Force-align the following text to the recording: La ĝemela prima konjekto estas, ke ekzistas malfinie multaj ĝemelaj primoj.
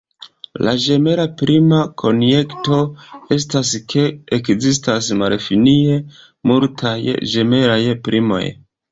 La 0.67 0.71
ĝemela 0.83 1.23
prima 1.39 1.81
konjekto 2.03 2.77
estas, 3.35 3.73
ke 3.93 4.05
ekzistas 4.37 5.09
malfinie 5.19 5.99
multaj 6.53 6.95
ĝemelaj 7.35 7.77
primoj. 8.09 8.41